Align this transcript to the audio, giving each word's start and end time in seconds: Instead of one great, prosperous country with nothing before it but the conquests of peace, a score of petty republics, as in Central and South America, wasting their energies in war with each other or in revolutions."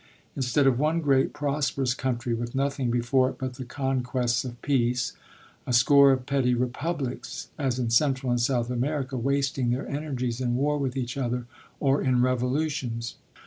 Instead 0.35 0.65
of 0.65 0.79
one 0.79 0.99
great, 0.99 1.31
prosperous 1.31 1.93
country 1.93 2.33
with 2.33 2.55
nothing 2.55 2.89
before 2.89 3.29
it 3.29 3.37
but 3.37 3.53
the 3.53 3.63
conquests 3.63 4.43
of 4.43 4.59
peace, 4.63 5.13
a 5.67 5.73
score 5.73 6.11
of 6.11 6.25
petty 6.25 6.55
republics, 6.55 7.49
as 7.59 7.77
in 7.77 7.91
Central 7.91 8.31
and 8.31 8.41
South 8.41 8.71
America, 8.71 9.15
wasting 9.15 9.69
their 9.69 9.87
energies 9.87 10.41
in 10.41 10.55
war 10.55 10.79
with 10.79 10.97
each 10.97 11.17
other 11.17 11.45
or 11.79 12.01
in 12.01 12.19
revolutions." 12.19 13.13